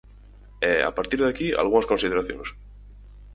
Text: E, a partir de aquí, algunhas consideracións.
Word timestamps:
E, 0.69 0.71
a 0.89 0.91
partir 0.97 1.19
de 1.21 1.29
aquí, 1.31 1.47
algunhas 1.51 1.89
consideracións. 1.91 2.47